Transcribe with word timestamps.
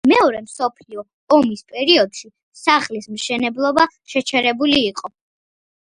მეორე 0.09 0.39
მსოფლიო 0.43 1.03
ომის 1.35 1.61
პერიოდში 1.75 2.31
სახლის 2.63 3.11
მშენებლობა 3.19 3.89
შეჩერებული 4.15 4.85
იყო. 4.89 5.17